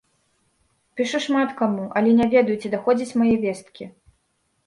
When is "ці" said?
2.63-2.73